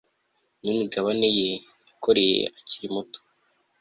[0.61, 1.49] n imigabane ye
[1.89, 3.23] yakoreye akiri umusore